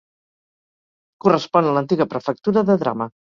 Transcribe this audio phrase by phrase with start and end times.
[1.25, 3.09] Correspon a l'antiga prefectura de Drama.